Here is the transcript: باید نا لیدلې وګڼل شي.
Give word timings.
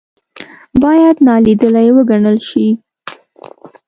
باید 0.81 1.15
نا 1.25 1.35
لیدلې 1.45 1.87
وګڼل 1.95 2.37
شي. 2.49 2.67